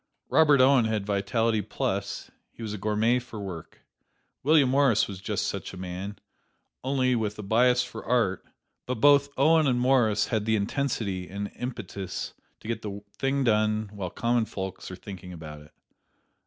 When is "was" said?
2.63-2.73, 5.07-5.21